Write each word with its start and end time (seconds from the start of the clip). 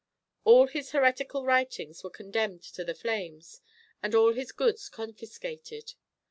All 0.45 0.65
his 0.65 0.93
heretical 0.93 1.45
writings 1.45 2.03
were 2.03 2.09
condemned 2.09 2.63
to 2.63 2.83
the 2.83 2.95
flames, 2.95 3.61
and 4.01 4.15
all 4.15 4.33
his 4.33 4.51
goods 4.51 4.89
confiscated. 4.89 5.93